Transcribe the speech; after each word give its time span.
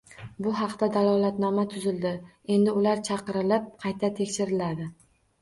Bu 0.45 0.51
haqda 0.59 0.87
dalolatnoma 0.95 1.65
tuzildi, 1.73 2.13
endi 2.57 2.75
ular 2.81 3.05
chaqirilib, 3.11 3.69
qayta 3.87 4.13
tekshiriladi 4.23 4.91